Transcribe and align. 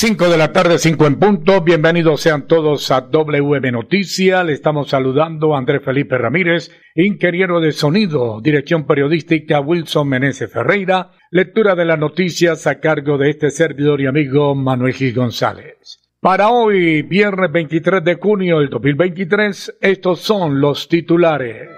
5 0.00 0.30
de 0.30 0.38
la 0.38 0.50
tarde, 0.50 0.78
5 0.78 1.06
en 1.06 1.18
punto. 1.18 1.60
Bienvenidos 1.60 2.22
sean 2.22 2.46
todos 2.46 2.90
a 2.90 3.02
WM 3.02 3.70
Noticia. 3.70 4.42
Le 4.42 4.54
estamos 4.54 4.88
saludando 4.88 5.54
a 5.54 5.58
Andrés 5.58 5.82
Felipe 5.84 6.16
Ramírez, 6.16 6.70
ingeniero 6.94 7.60
de 7.60 7.72
sonido, 7.72 8.40
dirección 8.40 8.86
periodística 8.86 9.60
Wilson 9.60 10.08
Meneses 10.08 10.50
Ferreira, 10.50 11.10
lectura 11.30 11.74
de 11.74 11.84
las 11.84 11.98
noticias 11.98 12.66
a 12.66 12.80
cargo 12.80 13.18
de 13.18 13.28
este 13.28 13.50
servidor 13.50 14.00
y 14.00 14.06
amigo 14.06 14.54
Manuel 14.54 14.94
Gil 14.94 15.12
González. 15.12 16.00
Para 16.18 16.48
hoy, 16.48 17.02
viernes 17.02 17.52
23 17.52 18.02
de 18.02 18.14
junio 18.14 18.60
del 18.60 18.70
2023, 18.70 19.80
estos 19.82 20.20
son 20.20 20.62
los 20.62 20.88
titulares. 20.88 21.68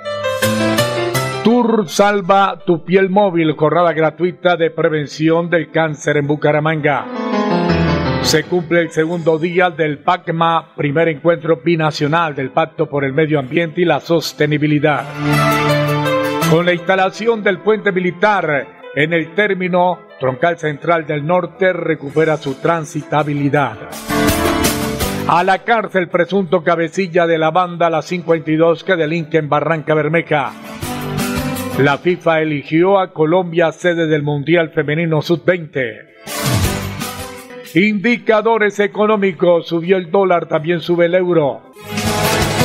Tour 1.42 1.88
Salva 1.88 2.62
tu 2.64 2.84
piel 2.84 3.10
móvil, 3.10 3.56
jornada 3.56 3.92
gratuita 3.92 4.56
de 4.56 4.70
prevención 4.70 5.50
del 5.50 5.72
cáncer 5.72 6.18
en 6.18 6.28
Bucaramanga. 6.28 7.31
Se 8.22 8.44
cumple 8.44 8.80
el 8.80 8.90
segundo 8.90 9.38
día 9.38 9.70
del 9.70 9.98
PACMA, 9.98 10.74
primer 10.74 11.08
encuentro 11.08 11.56
binacional 11.62 12.34
del 12.34 12.50
Pacto 12.50 12.88
por 12.88 13.04
el 13.04 13.12
Medio 13.12 13.38
Ambiente 13.38 13.82
y 13.82 13.84
la 13.84 14.00
Sostenibilidad. 14.00 15.04
Con 16.50 16.64
la 16.64 16.72
instalación 16.72 17.42
del 17.42 17.58
puente 17.58 17.92
militar 17.92 18.66
en 18.94 19.12
el 19.12 19.34
término 19.34 19.98
troncal 20.18 20.58
central 20.58 21.06
del 21.06 21.26
norte 21.26 21.72
recupera 21.72 22.36
su 22.36 22.54
transitabilidad. 22.54 23.76
A 25.28 25.44
la 25.44 25.58
cárcel 25.58 26.08
presunto 26.08 26.62
cabecilla 26.62 27.26
de 27.26 27.38
la 27.38 27.50
banda 27.50 27.90
La 27.90 28.02
52 28.02 28.84
que 28.84 28.96
delinque 28.96 29.38
en 29.38 29.48
Barranca 29.48 29.94
Bermeja. 29.94 30.52
La 31.78 31.98
FIFA 31.98 32.42
eligió 32.42 32.98
a 32.98 33.12
Colombia 33.12 33.72
sede 33.72 34.06
del 34.06 34.22
Mundial 34.22 34.70
Femenino 34.70 35.22
Sub-20. 35.22 36.12
Indicadores 37.74 38.78
económicos, 38.80 39.66
subió 39.66 39.96
el 39.96 40.10
dólar, 40.10 40.46
también 40.46 40.80
sube 40.80 41.06
el 41.06 41.14
euro. 41.14 41.62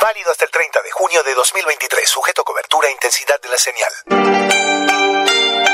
Válido 0.00 0.30
hasta 0.30 0.44
el 0.44 0.50
30 0.50 0.82
de 0.82 0.90
junio 0.90 1.22
de 1.24 1.34
2023, 1.34 2.08
sujeto 2.08 2.42
a 2.42 2.44
cobertura 2.44 2.88
e 2.88 2.92
intensidad 2.92 3.40
de 3.42 3.48
la 3.48 3.58
señal. 3.58 4.63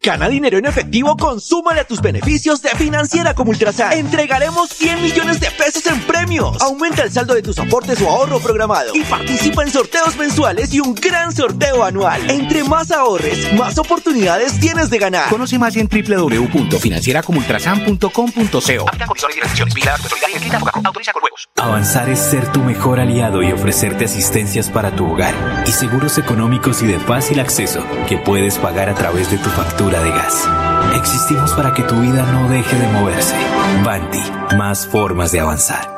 Gana 0.00 0.28
dinero 0.28 0.58
en 0.58 0.66
efectivo, 0.66 1.16
consúmale 1.16 1.80
a 1.80 1.84
tus 1.84 2.00
beneficios 2.00 2.62
de 2.62 2.68
Financiera 2.70 3.34
como 3.34 3.50
Ultrasan. 3.50 3.94
Entregaremos 3.94 4.70
100 4.70 5.02
millones 5.02 5.40
de 5.40 5.50
pesos 5.50 5.84
en 5.86 6.00
premios. 6.02 6.62
Aumenta 6.62 7.02
el 7.02 7.10
saldo 7.10 7.34
de 7.34 7.42
tus 7.42 7.58
aportes 7.58 8.00
o 8.00 8.08
ahorro 8.08 8.38
programado 8.38 8.94
y 8.94 9.02
participa 9.02 9.64
en 9.64 9.72
sorteos 9.72 10.16
mensuales 10.16 10.72
y 10.72 10.78
un 10.78 10.94
gran 10.94 11.34
sorteo 11.34 11.82
anual. 11.82 12.30
Entre 12.30 12.62
más 12.62 12.92
ahorres, 12.92 13.52
más 13.54 13.76
oportunidades 13.76 14.60
tienes 14.60 14.88
de 14.88 14.98
ganar. 14.98 15.28
Conoce 15.30 15.58
más 15.58 15.74
en 15.74 15.88
www.financieracomultrasan.com.co. 15.88 18.86
Avanzar 21.56 22.08
es 22.08 22.20
ser 22.20 22.52
tu 22.52 22.60
mejor 22.60 23.00
aliado 23.00 23.42
y 23.42 23.50
ofrecerte 23.50 24.04
asistencias 24.04 24.70
para 24.70 24.94
tu 24.94 25.10
hogar 25.10 25.34
y 25.66 25.72
seguros 25.72 26.18
económicos 26.18 26.82
y 26.82 26.86
de 26.86 27.00
fácil 27.00 27.40
acceso 27.40 27.84
que 28.08 28.16
puedes 28.16 28.58
pagar 28.58 28.88
a 28.88 28.94
través 28.94 29.28
de 29.32 29.38
tu 29.38 29.50
factura 29.50 29.87
de 29.96 30.10
gas. 30.10 30.46
Existimos 30.94 31.52
para 31.52 31.72
que 31.72 31.82
tu 31.82 31.98
vida 32.00 32.22
no 32.30 32.48
deje 32.48 32.76
de 32.76 32.86
moverse. 32.88 33.34
Banti, 33.82 34.22
más 34.56 34.86
formas 34.86 35.32
de 35.32 35.40
avanzar. 35.40 35.97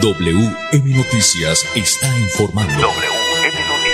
WM 0.00 0.96
Noticias 0.96 1.64
está 1.76 2.08
informando. 2.18 2.72
WM 2.74 3.68
Noticias. 3.68 3.92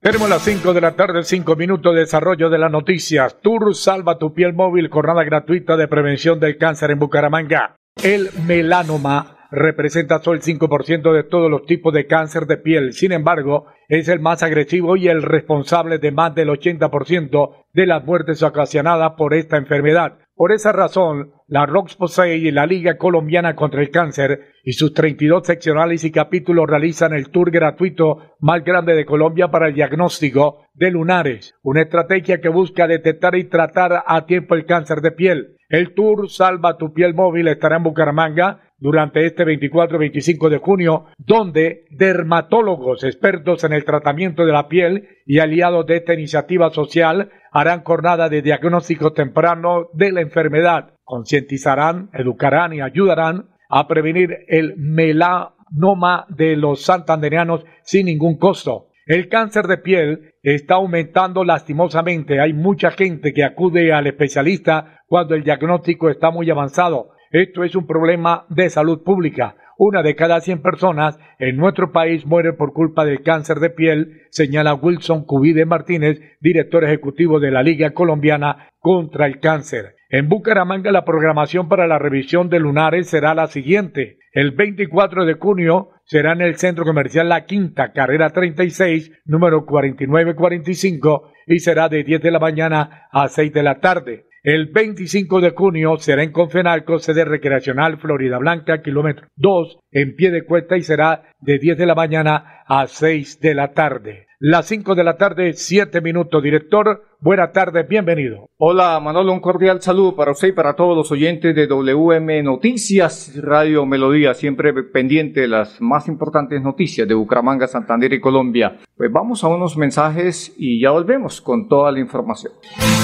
Tenemos 0.00 0.28
las 0.28 0.42
5 0.42 0.74
de 0.74 0.80
la 0.80 0.96
tarde, 0.96 1.22
5 1.24 1.56
minutos 1.56 1.94
de 1.94 2.00
desarrollo 2.00 2.50
de 2.50 2.58
las 2.58 2.70
noticias. 2.70 3.40
Tour 3.40 3.74
Salva 3.74 4.18
tu 4.18 4.34
piel 4.34 4.52
móvil, 4.52 4.90
jornada 4.90 5.24
gratuita 5.24 5.76
de 5.76 5.88
prevención 5.88 6.40
del 6.40 6.58
cáncer 6.58 6.90
en 6.90 6.98
Bucaramanga. 6.98 7.76
El 8.02 8.30
melanoma 8.46 9.33
representa 9.50 10.18
solo 10.20 10.36
el 10.36 10.42
5% 10.42 11.12
de 11.12 11.24
todos 11.24 11.50
los 11.50 11.66
tipos 11.66 11.92
de 11.92 12.06
cáncer 12.06 12.46
de 12.46 12.56
piel. 12.56 12.92
Sin 12.92 13.12
embargo, 13.12 13.66
es 13.88 14.08
el 14.08 14.20
más 14.20 14.42
agresivo 14.42 14.96
y 14.96 15.08
el 15.08 15.22
responsable 15.22 15.98
de 15.98 16.12
más 16.12 16.34
del 16.34 16.48
80% 16.48 17.50
de 17.72 17.86
las 17.86 18.04
muertes 18.04 18.42
ocasionadas 18.42 19.12
por 19.16 19.34
esta 19.34 19.56
enfermedad. 19.56 20.18
Por 20.36 20.50
esa 20.50 20.72
razón, 20.72 21.30
la 21.46 21.64
RoxPosay 21.64 22.46
y 22.46 22.50
la 22.50 22.66
Liga 22.66 22.96
Colombiana 22.96 23.54
contra 23.54 23.80
el 23.80 23.90
Cáncer 23.90 24.48
y 24.64 24.72
sus 24.72 24.92
32 24.92 25.46
seccionales 25.46 26.02
y 26.02 26.10
capítulos 26.10 26.66
realizan 26.68 27.12
el 27.12 27.30
tour 27.30 27.52
gratuito 27.52 28.34
más 28.40 28.64
grande 28.64 28.96
de 28.96 29.04
Colombia 29.04 29.52
para 29.52 29.68
el 29.68 29.74
diagnóstico 29.74 30.66
de 30.74 30.90
lunares, 30.90 31.54
una 31.62 31.82
estrategia 31.82 32.40
que 32.40 32.48
busca 32.48 32.88
detectar 32.88 33.36
y 33.36 33.44
tratar 33.44 34.02
a 34.04 34.26
tiempo 34.26 34.56
el 34.56 34.66
cáncer 34.66 35.02
de 35.02 35.12
piel. 35.12 35.56
El 35.68 35.94
tour 35.94 36.28
Salva 36.28 36.78
tu 36.78 36.92
piel 36.92 37.14
móvil 37.14 37.46
estará 37.46 37.76
en 37.76 37.84
Bucaramanga 37.84 38.72
durante 38.84 39.24
este 39.24 39.46
24 39.46 39.98
25 39.98 40.50
de 40.50 40.58
junio, 40.58 41.06
donde 41.16 41.86
dermatólogos 41.88 43.02
expertos 43.02 43.64
en 43.64 43.72
el 43.72 43.82
tratamiento 43.82 44.44
de 44.44 44.52
la 44.52 44.68
piel 44.68 45.08
y 45.24 45.38
aliados 45.38 45.86
de 45.86 45.96
esta 45.96 46.12
iniciativa 46.12 46.68
social 46.68 47.30
harán 47.50 47.82
jornada 47.82 48.28
de 48.28 48.42
diagnóstico 48.42 49.14
temprano 49.14 49.88
de 49.94 50.12
la 50.12 50.20
enfermedad, 50.20 50.92
concientizarán, 51.02 52.10
educarán 52.12 52.74
y 52.74 52.82
ayudarán 52.82 53.46
a 53.70 53.88
prevenir 53.88 54.40
el 54.48 54.74
melanoma 54.76 56.26
de 56.28 56.54
los 56.54 56.82
santandereanos 56.82 57.64
sin 57.84 58.04
ningún 58.04 58.36
costo. 58.36 58.88
El 59.06 59.30
cáncer 59.30 59.66
de 59.66 59.78
piel 59.78 60.34
está 60.42 60.74
aumentando 60.74 61.42
lastimosamente. 61.42 62.38
Hay 62.38 62.52
mucha 62.52 62.90
gente 62.90 63.32
que 63.32 63.44
acude 63.44 63.94
al 63.94 64.06
especialista 64.06 65.00
cuando 65.06 65.34
el 65.34 65.42
diagnóstico 65.42 66.10
está 66.10 66.30
muy 66.30 66.50
avanzado. 66.50 67.13
Esto 67.34 67.64
es 67.64 67.74
un 67.74 67.84
problema 67.88 68.46
de 68.48 68.70
salud 68.70 69.02
pública. 69.02 69.56
Una 69.76 70.04
de 70.04 70.14
cada 70.14 70.40
100 70.40 70.62
personas 70.62 71.18
en 71.40 71.56
nuestro 71.56 71.90
país 71.90 72.24
muere 72.24 72.52
por 72.52 72.72
culpa 72.72 73.04
del 73.04 73.24
cáncer 73.24 73.58
de 73.58 73.70
piel, 73.70 74.22
señala 74.30 74.74
Wilson 74.74 75.24
Cubide 75.24 75.66
Martínez, 75.66 76.20
director 76.40 76.84
ejecutivo 76.84 77.40
de 77.40 77.50
la 77.50 77.64
Liga 77.64 77.90
Colombiana 77.90 78.68
contra 78.78 79.26
el 79.26 79.40
Cáncer. 79.40 79.96
En 80.10 80.28
Bucaramanga 80.28 80.92
la 80.92 81.04
programación 81.04 81.68
para 81.68 81.88
la 81.88 81.98
revisión 81.98 82.50
de 82.50 82.60
lunares 82.60 83.08
será 83.08 83.34
la 83.34 83.48
siguiente. 83.48 84.18
El 84.30 84.52
24 84.52 85.24
de 85.24 85.34
junio 85.34 85.88
será 86.04 86.34
en 86.34 86.40
el 86.40 86.54
Centro 86.54 86.84
Comercial 86.84 87.28
La 87.28 87.46
Quinta, 87.46 87.90
carrera 87.92 88.30
36, 88.30 89.10
número 89.24 89.66
4945, 89.66 91.32
y 91.48 91.58
será 91.58 91.88
de 91.88 92.04
10 92.04 92.22
de 92.22 92.30
la 92.30 92.38
mañana 92.38 93.08
a 93.10 93.26
6 93.26 93.52
de 93.52 93.62
la 93.64 93.80
tarde. 93.80 94.26
El 94.44 94.66
25 94.66 95.40
de 95.40 95.52
junio 95.52 95.96
será 95.96 96.22
en 96.22 96.30
Confenalco, 96.30 96.98
sede 96.98 97.24
recreacional 97.24 97.96
Florida 97.96 98.36
Blanca, 98.36 98.82
kilómetro 98.82 99.26
2, 99.36 99.78
en 99.90 100.16
pie 100.16 100.30
de 100.30 100.44
cuesta 100.44 100.76
y 100.76 100.82
será 100.82 101.22
de 101.40 101.58
10 101.58 101.78
de 101.78 101.86
la 101.86 101.94
mañana 101.94 102.62
a 102.66 102.86
6 102.86 103.40
de 103.40 103.54
la 103.54 103.72
tarde. 103.72 104.26
Las 104.38 104.66
5 104.66 104.94
de 104.96 105.04
la 105.04 105.16
tarde, 105.16 105.54
7 105.54 106.02
minutos. 106.02 106.42
Director, 106.42 107.04
buena 107.24 107.52
tarde, 107.52 107.84
bienvenido. 107.88 108.50
Hola 108.58 109.00
Manolo, 109.00 109.32
un 109.32 109.40
cordial 109.40 109.80
saludo 109.80 110.14
para 110.14 110.32
usted 110.32 110.48
y 110.48 110.52
para 110.52 110.76
todos 110.76 110.94
los 110.94 111.10
oyentes 111.10 111.56
de 111.56 111.66
WM 111.66 112.42
Noticias, 112.42 113.32
Radio 113.42 113.86
Melodía, 113.86 114.34
siempre 114.34 114.74
pendiente 114.74 115.40
de 115.40 115.48
las 115.48 115.80
más 115.80 116.06
importantes 116.06 116.60
noticias 116.60 117.08
de 117.08 117.14
Bucaramanga, 117.14 117.66
Santander 117.66 118.12
y 118.12 118.20
Colombia. 118.20 118.76
Pues 118.94 119.10
vamos 119.10 119.42
a 119.42 119.48
unos 119.48 119.78
mensajes 119.78 120.52
y 120.58 120.82
ya 120.82 120.90
volvemos 120.90 121.40
con 121.40 121.66
toda 121.66 121.90
la 121.90 121.98
información. 121.98 122.52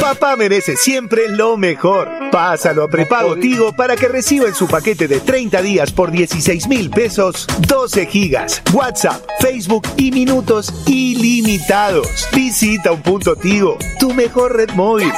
Papá 0.01 0.37
merece 0.37 0.77
siempre 0.77 1.29
lo 1.31 1.57
mejor. 1.57 2.09
Pásalo 2.31 2.85
a 2.85 2.89
prepago 2.89 3.37
Tigo 3.37 3.73
para 3.75 3.97
que 3.97 4.07
reciba 4.07 4.47
en 4.47 4.55
su 4.55 4.69
paquete 4.69 5.09
de 5.09 5.21
30 5.21 5.63
días 5.63 5.93
por 5.93 6.11
16 6.11 6.69
mil 6.69 6.91
pesos 6.91 7.47
12 7.67 8.07
gigas, 8.07 8.63
WhatsApp, 8.75 9.23
Facebook 9.41 9.83
y 9.97 10.13
minutos 10.13 10.87
ilimitados. 10.87 12.29
Visita 12.35 12.93
un 12.93 13.01
punto 13.01 13.35
Tigo, 13.35 13.79
tu 13.99 14.10
mejor 14.15 14.57
red 14.57 14.71
móvil. 14.71 15.13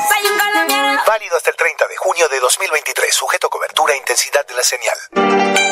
Válido 1.06 1.36
hasta 1.36 1.50
el 1.50 1.56
30 1.56 1.88
de 1.88 1.96
junio 1.96 2.28
de 2.28 2.40
2023, 2.40 3.14
sujeto 3.14 3.46
a 3.46 3.50
cobertura 3.50 3.94
e 3.94 3.96
intensidad 3.98 4.46
de 4.46 4.54
la 4.54 4.62
señal. 4.62 5.71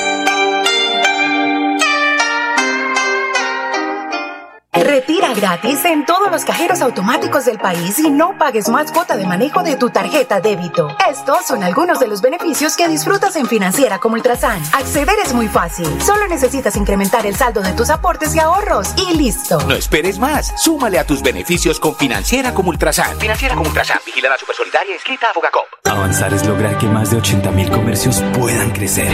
Gratis 5.33 5.85
en 5.85 6.05
todos 6.05 6.31
los 6.31 6.45
cajeros 6.45 6.81
automáticos 6.81 7.45
del 7.45 7.57
país 7.57 7.99
y 7.99 8.09
no 8.09 8.37
pagues 8.37 8.69
más 8.69 8.91
cuota 8.91 9.15
de 9.15 9.25
manejo 9.25 9.63
de 9.63 9.75
tu 9.75 9.89
tarjeta 9.89 10.41
débito. 10.41 10.89
Estos 11.09 11.45
son 11.45 11.63
algunos 11.63 11.99
de 11.99 12.07
los 12.07 12.21
beneficios 12.21 12.75
que 12.75 12.87
disfrutas 12.87 13.35
en 13.35 13.47
Financiera 13.47 13.99
como 13.99 14.15
Ultrasan. 14.15 14.61
Acceder 14.73 15.15
es 15.23 15.33
muy 15.33 15.47
fácil. 15.47 15.87
Solo 16.01 16.27
necesitas 16.27 16.75
incrementar 16.75 17.25
el 17.25 17.35
saldo 17.35 17.61
de 17.61 17.73
tus 17.73 17.89
aportes 17.89 18.35
y 18.35 18.39
ahorros 18.39 18.89
y 18.97 19.17
listo. 19.17 19.59
No 19.67 19.75
esperes 19.75 20.19
más. 20.19 20.53
Súmale 20.61 20.99
a 20.99 21.05
tus 21.05 21.21
beneficios 21.21 21.79
con 21.79 21.95
Financiera 21.95 22.53
como 22.53 22.69
Ultrasan. 22.69 23.17
Financiera 23.19 23.55
como 23.55 23.67
Ultrasan. 23.67 23.99
Vigilada 24.05 24.37
Supersolidaria 24.37 24.93
inscrita 24.93 25.29
a 25.29 25.33
Fogacop. 25.33 25.65
Avanzar 25.85 26.33
es 26.33 26.45
lograr 26.45 26.77
que 26.77 26.87
más 26.87 27.11
de 27.11 27.17
80.000 27.17 27.69
comercios 27.69 28.23
puedan 28.37 28.71
crecer, 28.71 29.11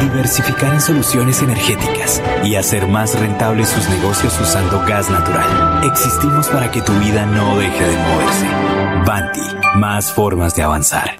diversificar 0.00 0.72
en 0.74 0.80
soluciones 0.80 1.42
energéticas 1.42 2.22
y 2.44 2.56
hacer 2.56 2.86
más 2.86 3.18
rentables 3.18 3.68
sus 3.68 3.88
negocios 3.88 4.38
usando 4.40 4.80
gas 4.86 5.10
natural. 5.10 5.59
Existimos 5.84 6.48
para 6.48 6.70
que 6.70 6.82
tu 6.82 6.92
vida 6.94 7.26
no 7.26 7.56
deje 7.58 7.84
de 7.84 7.96
moverse. 7.96 8.46
Banti, 9.06 9.40
más 9.76 10.12
formas 10.12 10.54
de 10.54 10.62
avanzar. 10.62 11.19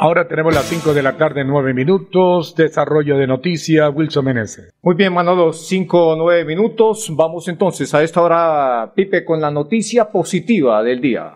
Ahora 0.01 0.27
tenemos 0.27 0.53
las 0.55 0.65
5 0.65 0.95
de 0.95 1.03
la 1.03 1.17
tarde, 1.17 1.45
9 1.45 1.75
minutos. 1.75 2.55
Desarrollo 2.57 3.19
de 3.19 3.27
noticias, 3.27 3.93
Wilson 3.95 4.25
Meneses. 4.25 4.75
Muy 4.83 4.97
bien, 4.97 5.13
Manolo, 5.13 5.53
5 5.53 6.09
o 6.09 6.17
9 6.17 6.45
minutos. 6.45 7.13
Vamos 7.15 7.47
entonces 7.49 7.95
a 7.95 8.03
esta 8.03 8.23
hora, 8.23 8.93
Pipe, 8.95 9.25
con 9.25 9.41
la 9.41 9.51
noticia 9.51 10.11
positiva 10.11 10.83
del 10.83 11.01
día. 11.01 11.35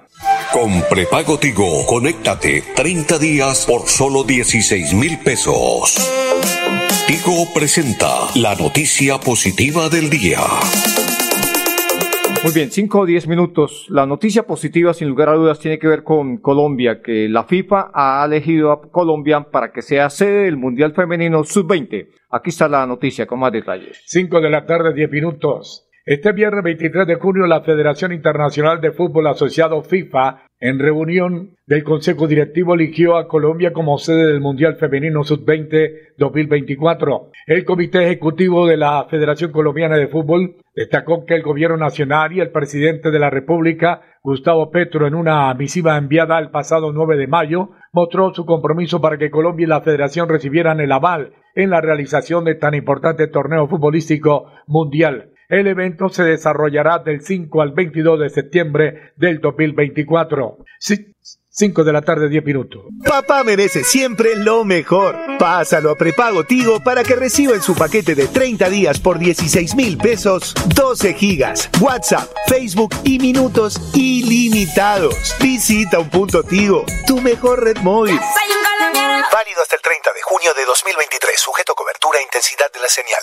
Con 0.54 0.70
prepago 0.88 1.37
Tigo, 1.37 1.84
conéctate 1.84 2.62
30 2.76 3.18
días 3.18 3.66
por 3.66 3.88
solo 3.88 4.23
16 4.23 4.94
mil 4.94 5.18
pesos. 5.18 5.96
Tigo 7.08 7.52
presenta 7.52 8.06
la 8.37 8.54
noticia 8.54 9.18
positiva 9.18 9.88
del 9.88 10.08
día. 10.08 10.38
Muy 12.44 12.52
bien, 12.52 12.70
5 12.70 13.00
o 13.00 13.04
10 13.04 13.26
minutos. 13.26 13.87
La 13.88 14.06
noticia 14.06 14.46
positiva, 14.46 14.94
sin 14.94 15.08
lugar 15.08 15.30
a 15.30 15.34
dudas, 15.34 15.58
tiene 15.58 15.80
que 15.80 15.88
ver 15.88 16.04
con 16.04 16.37
Colombia, 16.37 17.02
que 17.02 17.28
la 17.28 17.42
FIFA 17.42 17.90
ha 17.92 18.25
elegido 18.25 18.70
a 18.70 18.80
Colombia 18.92 19.50
para 19.50 19.73
que 19.73 19.82
sea 19.82 20.08
sede 20.08 20.44
del 20.44 20.56
Mundial 20.56 20.94
Femenino 20.94 21.42
Sub-20. 21.42 22.06
Aquí 22.30 22.50
está 22.50 22.68
la 22.68 22.87
noticia 22.87 23.26
con 23.26 23.40
más 23.40 23.50
detalles. 23.50 24.00
5 24.06 24.40
de 24.40 24.50
la 24.50 24.64
tarde, 24.66 24.94
10 24.94 25.11
minutos. 25.11 25.88
Este 26.06 26.32
viernes 26.32 26.62
23 26.62 27.06
de 27.06 27.14
junio, 27.14 27.46
la 27.46 27.62
Federación 27.62 28.12
Internacional 28.12 28.78
de 28.82 28.92
Fútbol 28.92 29.26
Asociado 29.26 29.80
FIFA, 29.80 30.42
en 30.61 30.78
reunión 30.78 31.56
del 31.66 31.82
Consejo 31.82 32.26
Directivo, 32.26 32.75
eligió 32.75 33.16
a 33.16 33.26
Colombia 33.26 33.73
como 33.73 33.96
sede 33.96 34.26
del 34.26 34.42
Mundial 34.42 34.76
Femenino 34.76 35.25
Sub-20 35.25 36.16
2024. 36.18 37.30
El 37.46 37.64
Comité 37.64 38.04
Ejecutivo 38.04 38.66
de 38.66 38.76
la 38.76 39.06
Federación 39.08 39.50
Colombiana 39.50 39.96
de 39.96 40.08
Fútbol 40.08 40.56
destacó 40.75 41.25
que 41.25 41.37
el 41.37 41.42
Gobierno 41.42 41.78
Nacional 41.78 42.34
y 42.34 42.40
el 42.40 42.50
Presidente 42.50 43.11
de 43.11 43.18
la 43.18 43.30
República, 43.30 44.02
Gustavo 44.23 44.70
Petro, 44.70 45.06
en 45.06 45.14
una 45.14 45.54
misiva 45.54 45.96
enviada 45.96 46.38
el 46.38 46.50
pasado 46.50 46.92
9 46.92 47.16
de 47.16 47.28
mayo, 47.28 47.70
mostró 47.94 48.34
su 48.34 48.44
compromiso 48.44 49.00
para 49.00 49.16
que 49.16 49.30
Colombia 49.30 49.64
y 49.64 49.68
la 49.68 49.80
Federación 49.80 50.28
recibieran 50.28 50.80
el 50.80 50.92
aval 50.92 51.32
en 51.54 51.70
la 51.70 51.80
realización 51.80 52.44
de 52.44 52.56
tan 52.56 52.75
importante 52.75 53.26
torneo 53.26 53.66
futbolístico 53.68 54.52
mundial. 54.66 55.30
El 55.48 55.66
evento 55.66 56.08
se 56.08 56.22
desarrollará 56.22 56.98
del 56.98 57.22
5 57.22 57.62
al 57.62 57.72
22 57.72 58.20
de 58.20 58.30
septiembre 58.30 59.12
del 59.16 59.40
2024. 59.40 60.58
5 61.56 61.84
de 61.84 61.92
la 61.92 62.02
tarde, 62.02 62.28
10 62.28 62.44
minutos. 62.44 62.82
Papá 63.04 63.44
merece 63.44 63.84
siempre 63.84 64.34
lo 64.34 64.64
mejor. 64.64 65.16
Pásalo 65.38 65.92
a 65.92 65.94
prepago 65.94 66.42
Tigo 66.42 66.80
para 66.82 67.04
que 67.04 67.14
reciba 67.14 67.54
en 67.54 67.62
su 67.62 67.76
paquete 67.76 68.16
de 68.16 68.26
30 68.26 68.68
días 68.70 68.98
por 68.98 69.20
16 69.20 69.76
mil 69.76 69.96
pesos 69.96 70.52
12 70.74 71.14
gigas, 71.14 71.70
WhatsApp, 71.80 72.28
Facebook 72.48 72.92
y 73.04 73.20
minutos 73.20 73.78
ilimitados. 73.94 75.36
Visita 75.40 76.00
un 76.00 76.10
punto 76.10 76.42
Tigo, 76.42 76.84
tu 77.06 77.20
mejor 77.20 77.62
red 77.62 77.76
móvil. 77.78 78.18
Válido 79.32 79.62
hasta 79.62 79.76
el 79.76 79.82
30 79.82 80.12
de 80.12 80.22
junio 80.22 80.54
de 80.54 80.64
2023, 80.64 81.38
sujeto 81.38 81.72
a 81.72 81.76
cobertura 81.76 82.18
e 82.18 82.22
intensidad 82.22 82.72
de 82.72 82.80
la 82.80 82.88
señal. 82.88 83.22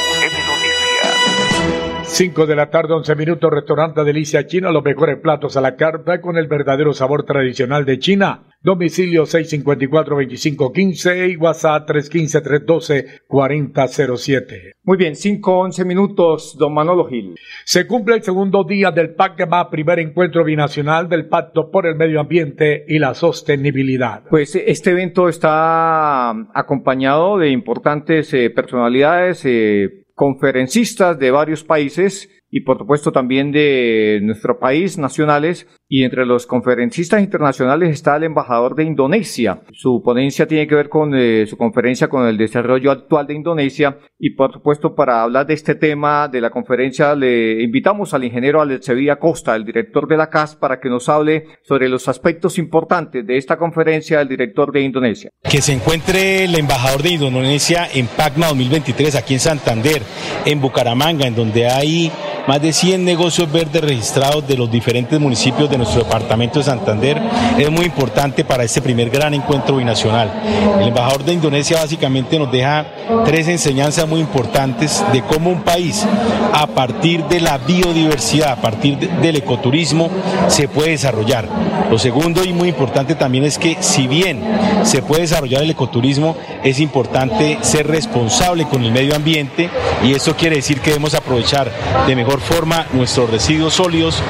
5 2.13 2.45
de 2.45 2.57
la 2.57 2.69
tarde, 2.69 2.93
11 2.93 3.15
minutos, 3.15 3.49
restaurante 3.49 4.03
Delicia 4.03 4.45
China, 4.45 4.69
los 4.69 4.83
mejores 4.83 5.21
platos 5.21 5.55
a 5.55 5.61
la 5.61 5.77
carta 5.77 6.19
con 6.19 6.37
el 6.37 6.47
verdadero 6.47 6.91
sabor 6.91 7.23
tradicional 7.23 7.85
de 7.85 7.99
China. 7.99 8.49
Domicilio 8.63 9.23
654-2515 9.23 11.31
y 11.31 11.37
WhatsApp 11.37 11.89
315-312-4007. 11.89 14.73
Muy 14.83 14.97
bien, 14.97 15.15
5, 15.15 15.59
11 15.59 15.85
minutos, 15.85 16.57
don 16.59 16.73
Manolo 16.73 17.07
Gil. 17.07 17.35
Se 17.65 17.87
cumple 17.87 18.17
el 18.17 18.23
segundo 18.23 18.65
día 18.65 18.91
del 18.91 19.15
PACMA, 19.15 19.69
primer 19.69 19.99
encuentro 19.99 20.43
binacional 20.43 21.07
del 21.07 21.27
Pacto 21.27 21.71
por 21.71 21.87
el 21.87 21.95
Medio 21.95 22.19
Ambiente 22.19 22.83
y 22.87 22.99
la 22.99 23.13
Sostenibilidad. 23.15 24.23
Pues 24.29 24.55
este 24.55 24.91
evento 24.91 25.29
está 25.29 26.31
acompañado 26.53 27.39
de 27.39 27.49
importantes 27.49 28.31
eh, 28.33 28.51
personalidades, 28.51 29.43
eh, 29.45 30.00
conferencistas 30.21 31.17
de 31.17 31.31
varios 31.31 31.63
países 31.63 32.29
y 32.51 32.61
por 32.61 32.77
supuesto 32.77 33.11
también 33.11 33.51
de 33.51 34.19
nuestro 34.21 34.59
país, 34.59 34.99
nacionales, 34.99 35.65
y 35.93 36.05
entre 36.05 36.25
los 36.25 36.47
conferencistas 36.47 37.21
internacionales 37.21 37.89
está 37.89 38.15
el 38.15 38.23
embajador 38.23 38.75
de 38.75 38.85
Indonesia. 38.85 39.61
Su 39.73 40.01
ponencia 40.01 40.47
tiene 40.47 40.65
que 40.65 40.75
ver 40.75 40.87
con 40.87 41.13
eh, 41.13 41.45
su 41.45 41.57
conferencia 41.57 42.07
con 42.07 42.25
el 42.25 42.37
desarrollo 42.37 42.91
actual 42.91 43.27
de 43.27 43.33
Indonesia 43.33 43.97
y 44.17 44.29
por 44.29 44.53
supuesto 44.53 44.95
para 44.95 45.21
hablar 45.21 45.47
de 45.47 45.53
este 45.53 45.75
tema 45.75 46.29
de 46.29 46.39
la 46.39 46.49
conferencia 46.49 47.13
le 47.13 47.61
invitamos 47.61 48.13
al 48.13 48.23
ingeniero 48.23 48.61
Alex 48.61 48.85
Sevilla 48.85 49.17
Costa, 49.17 49.53
el 49.53 49.65
director 49.65 50.07
de 50.07 50.15
la 50.15 50.29
CAS, 50.29 50.55
para 50.55 50.79
que 50.79 50.87
nos 50.87 51.09
hable 51.09 51.47
sobre 51.61 51.89
los 51.89 52.07
aspectos 52.07 52.57
importantes 52.57 53.27
de 53.27 53.35
esta 53.35 53.57
conferencia, 53.57 54.21
el 54.21 54.29
director 54.29 54.71
de 54.71 54.83
Indonesia. 54.83 55.29
Que 55.43 55.61
se 55.61 55.73
encuentre 55.73 56.45
el 56.45 56.55
embajador 56.55 57.03
de 57.03 57.09
Indonesia 57.09 57.85
en 57.93 58.07
PACMA 58.07 58.47
2023 58.47 59.17
aquí 59.17 59.33
en 59.33 59.41
Santander, 59.41 60.01
en 60.45 60.61
Bucaramanga, 60.61 61.27
en 61.27 61.35
donde 61.35 61.67
hay 61.67 62.09
más 62.47 62.61
de 62.61 62.73
100 62.73 63.05
negocios 63.05 63.51
verdes 63.51 63.81
registrados 63.81 64.47
de 64.47 64.57
los 64.57 64.71
diferentes 64.71 65.19
municipios 65.19 65.69
de 65.69 65.80
nuestro 65.81 66.03
departamento 66.03 66.59
de 66.59 66.65
Santander, 66.65 67.19
es 67.57 67.71
muy 67.71 67.85
importante 67.85 68.45
para 68.45 68.63
este 68.63 68.81
primer 68.81 69.09
gran 69.09 69.33
encuentro 69.33 69.77
binacional. 69.77 70.31
El 70.79 70.89
embajador 70.89 71.25
de 71.25 71.33
Indonesia 71.33 71.79
básicamente 71.79 72.37
nos 72.37 72.51
deja 72.51 72.85
tres 73.25 73.47
enseñanzas 73.47 74.07
muy 74.07 74.19
importantes 74.19 75.03
de 75.11 75.23
cómo 75.23 75.49
un 75.49 75.63
país, 75.63 76.05
a 76.53 76.67
partir 76.67 77.23
de 77.25 77.39
la 77.39 77.57
biodiversidad, 77.57 78.51
a 78.51 78.61
partir 78.61 78.97
del 78.97 79.35
ecoturismo, 79.35 80.09
se 80.47 80.67
puede 80.67 80.91
desarrollar. 80.91 81.47
Lo 81.89 81.97
segundo 81.97 82.43
y 82.43 82.53
muy 82.53 82.69
importante 82.69 83.15
también 83.15 83.43
es 83.43 83.57
que 83.57 83.77
si 83.79 84.07
bien 84.07 84.41
se 84.83 85.01
puede 85.01 85.21
desarrollar 85.21 85.63
el 85.63 85.71
ecoturismo, 85.71 86.37
es 86.63 86.79
importante 86.79 87.57
ser 87.61 87.87
responsable 87.87 88.65
con 88.65 88.83
el 88.83 88.91
medio 88.91 89.15
ambiente 89.15 89.69
y 90.03 90.13
eso 90.13 90.35
quiere 90.35 90.57
decir 90.57 90.79
que 90.79 90.91
debemos 90.91 91.15
aprovechar 91.15 91.71
de 92.05 92.15
mejor 92.15 92.39
forma 92.39 92.85
nuestros 92.93 93.29
residuos 93.31 93.73
sólidos, 93.73 94.21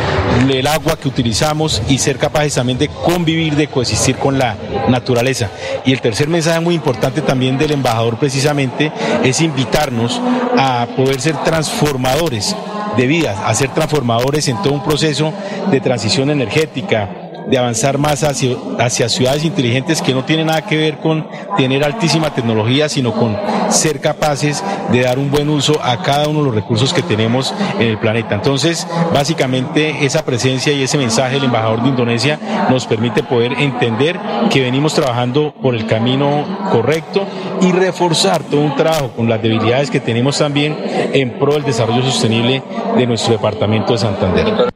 el 0.49 0.65
agua 0.67 0.97
que 0.97 1.07
utilizamos 1.07 1.40
y 1.89 1.97
ser 1.97 2.19
capaces 2.19 2.53
también 2.53 2.77
de 2.77 2.87
convivir, 2.87 3.55
de 3.55 3.67
coexistir 3.67 4.15
con 4.17 4.37
la 4.37 4.55
naturaleza. 4.89 5.49
Y 5.83 5.91
el 5.91 5.99
tercer 5.99 6.27
mensaje 6.27 6.59
muy 6.59 6.75
importante 6.75 7.21
también 7.21 7.57
del 7.57 7.71
embajador 7.71 8.17
precisamente 8.17 8.91
es 9.23 9.41
invitarnos 9.41 10.21
a 10.55 10.87
poder 10.95 11.19
ser 11.19 11.35
transformadores 11.37 12.55
de 12.95 13.07
vidas, 13.07 13.37
a 13.43 13.55
ser 13.55 13.73
transformadores 13.73 14.47
en 14.49 14.61
todo 14.61 14.73
un 14.73 14.83
proceso 14.83 15.33
de 15.71 15.81
transición 15.81 16.29
energética, 16.29 17.09
de 17.47 17.57
avanzar 17.57 17.97
más 17.97 18.23
hacia, 18.23 18.55
hacia 18.79 19.09
ciudades 19.09 19.43
inteligentes 19.45 20.01
que 20.01 20.13
no 20.13 20.23
tienen 20.23 20.47
nada 20.47 20.61
que 20.61 20.77
ver 20.77 20.97
con 20.97 21.27
tener 21.57 21.83
altísima 21.83 22.33
tecnología, 22.33 22.89
sino 22.89 23.13
con 23.13 23.37
ser 23.69 23.99
capaces 23.99 24.63
de 24.91 25.01
dar 25.01 25.19
un 25.19 25.31
buen 25.31 25.49
uso 25.49 25.79
a 25.83 26.01
cada 26.03 26.27
uno 26.27 26.39
de 26.39 26.45
los 26.45 26.55
recursos 26.55 26.93
que 26.93 27.01
tenemos 27.01 27.53
en 27.79 27.87
el 27.87 27.97
planeta. 27.97 28.35
Entonces, 28.35 28.87
básicamente 29.13 30.05
esa 30.05 30.23
presencia 30.23 30.73
y 30.73 30.83
ese 30.83 30.97
mensaje 30.97 31.35
del 31.35 31.45
embajador 31.45 31.83
de 31.83 31.89
Indonesia 31.89 32.39
nos 32.69 32.85
permite 32.85 33.23
poder 33.23 33.53
entender 33.53 34.19
que 34.49 34.61
venimos 34.61 34.93
trabajando 34.93 35.53
por 35.61 35.75
el 35.75 35.85
camino 35.85 36.45
correcto 36.71 37.25
y 37.61 37.71
reforzar 37.71 38.43
todo 38.43 38.61
un 38.61 38.75
trabajo 38.75 39.11
con 39.15 39.29
las 39.29 39.41
debilidades 39.41 39.89
que 39.89 39.99
tenemos 39.99 40.37
también 40.37 40.77
en 41.13 41.39
pro 41.39 41.53
del 41.53 41.63
desarrollo 41.63 42.03
sostenible 42.03 42.61
de 42.97 43.07
nuestro 43.07 43.33
departamento 43.33 43.93
de 43.93 43.99
Santander. 43.99 44.70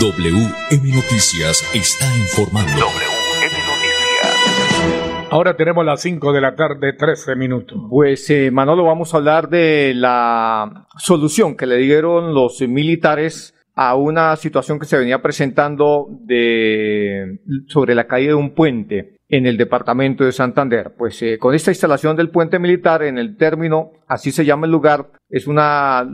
WM 0.00 0.94
Noticias 0.94 1.62
está 1.74 2.06
informando. 2.16 2.72
WM 2.72 3.52
Noticias. 3.68 5.28
Ahora 5.30 5.54
tenemos 5.56 5.84
las 5.84 6.00
5 6.00 6.32
de 6.32 6.40
la 6.40 6.56
tarde, 6.56 6.94
13 6.94 7.36
minutos. 7.36 7.78
Pues 7.90 8.30
eh, 8.30 8.50
Manolo, 8.50 8.84
vamos 8.84 9.12
a 9.12 9.18
hablar 9.18 9.50
de 9.50 9.92
la 9.94 10.86
solución 10.96 11.54
que 11.54 11.66
le 11.66 11.76
dieron 11.76 12.32
los 12.32 12.62
militares 12.62 13.54
a 13.74 13.94
una 13.94 14.36
situación 14.36 14.78
que 14.78 14.86
se 14.86 14.96
venía 14.96 15.20
presentando 15.20 16.06
de, 16.22 17.40
sobre 17.66 17.94
la 17.94 18.06
caída 18.06 18.30
de 18.30 18.36
un 18.36 18.54
puente 18.54 19.19
en 19.30 19.46
el 19.46 19.56
departamento 19.56 20.24
de 20.24 20.32
Santander. 20.32 20.92
Pues 20.96 21.22
eh, 21.22 21.38
con 21.38 21.54
esta 21.54 21.70
instalación 21.70 22.16
del 22.16 22.30
puente 22.30 22.58
militar 22.58 23.02
en 23.02 23.16
el 23.16 23.36
término, 23.36 23.92
así 24.06 24.32
se 24.32 24.44
llama 24.44 24.66
el 24.66 24.72
lugar, 24.72 25.10
es 25.28 25.46
un 25.46 25.56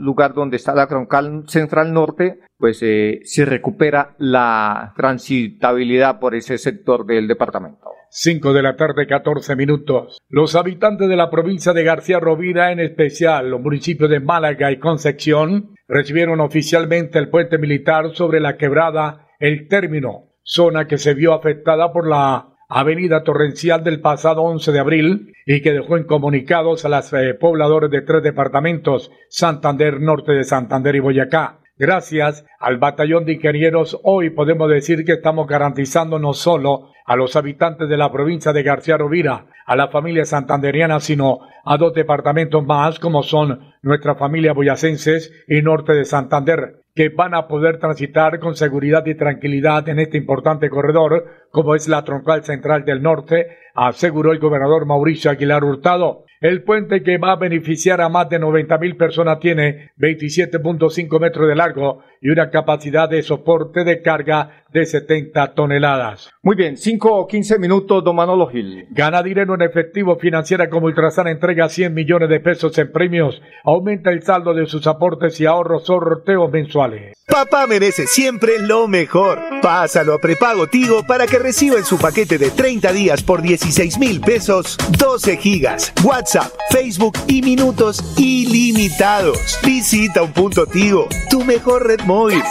lugar 0.03 0.33
donde 0.33 0.57
está 0.57 0.73
la 0.75 0.87
troncal 0.87 1.43
central 1.47 1.93
norte, 1.93 2.39
pues 2.57 2.79
eh, 2.83 3.21
se 3.23 3.45
recupera 3.45 4.15
la 4.19 4.93
transitabilidad 4.95 6.19
por 6.19 6.35
ese 6.35 6.57
sector 6.57 7.05
del 7.05 7.27
departamento. 7.27 7.87
5 8.09 8.53
de 8.53 8.61
la 8.61 8.75
tarde, 8.77 9.05
14 9.05 9.55
minutos. 9.55 10.17
Los 10.29 10.55
habitantes 10.55 11.09
de 11.09 11.17
la 11.17 11.29
provincia 11.29 11.73
de 11.73 11.83
García 11.83 12.19
Rovira, 12.19 12.71
en 12.71 12.79
especial 12.79 13.49
los 13.49 13.59
municipios 13.59 14.09
de 14.09 14.21
Málaga 14.21 14.71
y 14.71 14.79
Concepción, 14.79 15.75
recibieron 15.87 16.39
oficialmente 16.39 17.19
el 17.19 17.29
puente 17.29 17.57
militar 17.57 18.15
sobre 18.15 18.39
la 18.39 18.57
quebrada 18.57 19.27
El 19.39 19.67
Término, 19.67 20.31
zona 20.43 20.87
que 20.87 20.97
se 20.97 21.13
vio 21.13 21.33
afectada 21.33 21.91
por 21.91 22.07
la 22.07 22.56
avenida 22.67 23.23
torrencial 23.23 23.83
del 23.83 24.01
pasado 24.01 24.41
11 24.43 24.71
de 24.71 24.79
abril 24.79 25.33
y 25.45 25.61
que 25.61 25.71
dejó 25.71 25.97
incomunicados 25.97 26.85
a 26.85 26.89
las 26.89 27.13
eh, 27.13 27.33
pobladores 27.33 27.89
de 27.89 28.01
tres 28.01 28.23
departamentos, 28.23 29.11
Santander, 29.29 30.01
Norte 30.01 30.33
de 30.33 30.43
Santander 30.43 30.95
y 30.95 30.99
Boyacá. 30.99 31.59
Gracias 31.79 32.43
al 32.59 32.77
batallón 32.77 33.25
de 33.25 33.33
ingenieros, 33.33 33.99
hoy 34.03 34.31
podemos 34.31 34.67
decir 34.67 35.05
que 35.05 35.13
estamos 35.13 35.47
garantizando 35.47 36.17
no 36.17 36.33
solo 36.33 36.89
a 37.05 37.15
los 37.15 37.35
habitantes 37.35 37.87
de 37.87 37.97
la 37.97 38.11
provincia 38.11 38.51
de 38.51 38.63
García 38.63 38.97
Rovira, 38.97 39.45
a 39.65 39.75
la 39.75 39.87
familia 39.89 40.25
santanderiana, 40.25 40.99
sino 40.99 41.39
a 41.63 41.77
dos 41.77 41.93
departamentos 41.93 42.65
más 42.65 42.99
como 42.99 43.21
son 43.21 43.75
nuestra 43.83 44.15
familia 44.15 44.53
boyacenses 44.53 45.31
y 45.47 45.61
norte 45.61 45.93
de 45.93 46.05
Santander, 46.05 46.81
que 46.97 47.09
van 47.09 47.35
a 47.35 47.47
poder 47.47 47.77
transitar 47.77 48.39
con 48.39 48.55
seguridad 48.55 49.05
y 49.05 49.13
tranquilidad 49.13 49.87
en 49.87 49.99
este 49.99 50.17
importante 50.17 50.67
corredor, 50.67 51.25
como 51.51 51.75
es 51.75 51.87
la 51.87 52.03
troncal 52.03 52.43
central 52.43 52.85
del 52.85 53.03
norte, 53.03 53.49
aseguró 53.75 54.31
el 54.31 54.39
gobernador 54.39 54.87
Mauricio 54.87 55.29
Aguilar 55.29 55.63
Hurtado. 55.63 56.25
El 56.41 56.63
puente 56.63 57.03
que 57.03 57.19
va 57.19 57.33
a 57.33 57.35
beneficiar 57.35 58.01
a 58.01 58.09
más 58.09 58.29
de 58.29 58.39
90 58.39 58.79
mil 58.79 58.97
personas 58.97 59.39
tiene 59.39 59.91
27.5 59.99 61.19
metros 61.19 61.47
de 61.47 61.55
largo 61.55 62.03
y 62.21 62.29
una 62.29 62.49
capacidad 62.49 63.09
de 63.09 63.23
soporte 63.23 63.83
de 63.83 64.01
carga 64.01 64.65
de 64.71 64.85
70 64.85 65.53
toneladas. 65.53 66.29
Muy 66.41 66.55
bien, 66.55 66.77
5 66.77 67.13
o 67.13 67.27
15 67.27 67.59
minutos, 67.59 68.03
don 68.03 68.15
Manolo 68.15 68.47
Gil. 68.47 68.87
Gana 68.91 69.23
dinero 69.23 69.55
en 69.55 69.61
efectivo 69.61 70.17
financiera 70.17 70.69
como 70.69 70.87
Ultrasan 70.87 71.27
entrega 71.27 71.69
100 71.69 71.93
millones 71.93 72.29
de 72.29 72.39
pesos 72.39 72.77
en 72.77 72.91
premios, 72.91 73.41
aumenta 73.63 74.11
el 74.11 74.23
saldo 74.23 74.53
de 74.53 74.65
sus 74.65 74.87
aportes 74.87 75.39
y 75.39 75.45
ahorros 75.45 75.85
sorteos 75.85 76.51
mensuales. 76.51 77.13
Papá 77.27 77.67
merece 77.67 78.07
siempre 78.07 78.57
lo 78.59 78.87
mejor. 78.87 79.37
Pásalo 79.61 80.13
a 80.13 80.19
prepago 80.19 80.67
Tigo 80.67 81.03
para 81.05 81.27
que 81.27 81.37
reciba 81.37 81.77
en 81.77 81.83
su 81.83 81.97
paquete 81.97 82.37
de 82.37 82.51
30 82.51 82.93
días 82.93 83.21
por 83.21 83.41
16 83.41 83.99
mil 83.99 84.21
pesos 84.21 84.77
12 84.97 85.35
gigas, 85.35 85.91
WhatsApp, 86.05 86.53
Facebook 86.69 87.17
y 87.27 87.41
minutos 87.41 88.01
ilimitados. 88.17 89.59
Visita 89.63 90.23
un 90.23 90.31
punto 90.31 90.65
Tigo, 90.67 91.07
tu 91.29 91.43
mejor 91.43 91.87
red 91.87 91.99
móvil. 92.07 92.41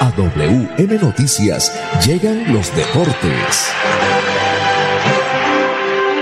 A 0.00 0.10
WM 0.16 0.98
Noticias 1.00 1.72
llegan 2.04 2.52
los 2.52 2.74
deportes. 2.74 3.72